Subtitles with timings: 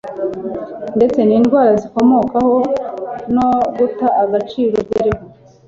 [0.97, 2.57] ndetse n'indwara zibikomokaho
[3.35, 5.21] no guta agaciro byariho